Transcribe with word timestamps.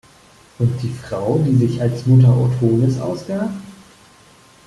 Und 0.57 0.81
die 0.81 0.89
Frau, 0.95 1.37
die 1.47 1.55
sich 1.57 1.79
als 1.79 2.07
Mutter 2.07 2.35
Ottones 2.35 2.99
ausgab? 2.99 3.51